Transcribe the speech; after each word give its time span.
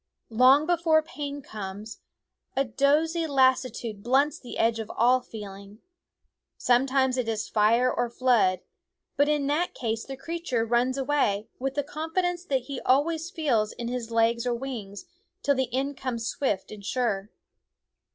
Long 0.31 0.65
before 0.65 1.03
pain 1.03 1.43
comes, 1.43 1.99
a 2.55 2.65
dozy 2.65 3.27
lassitude 3.27 4.01
blunts 4.01 4.39
the 4.39 4.57
edge 4.57 4.79
of 4.79 4.89
all 4.97 5.21
feeling. 5.21 5.77
Sometimes 6.57 7.17
it 7.19 7.27
is 7.29 7.47
fire 7.47 7.93
or 7.93 8.09
flood; 8.09 8.61
but 9.15 9.29
in 9.29 9.45
that 9.45 9.75
case 9.75 10.03
the 10.03 10.17
creature 10.17 10.65
runs 10.65 10.97
away, 10.97 11.49
with 11.59 11.75
the 11.75 11.83
confidence 11.83 12.43
that 12.45 12.61
he 12.63 12.81
always 12.81 13.29
feels 13.29 13.73
in 13.73 13.89
his 13.89 14.09
legs 14.09 14.47
or 14.47 14.55
wings, 14.55 15.03
ti 15.03 15.09
359 15.43 15.43
/fri/maIs 15.43 15.43
Die 15.43 15.43
SCHOOL 15.43 15.51
OF 15.51 15.57
me 15.67 15.69
the 15.69 15.77
end 15.77 15.97
comes 15.97 16.27
swift 16.27 16.71
and 16.71 16.83
sure. 16.83 17.29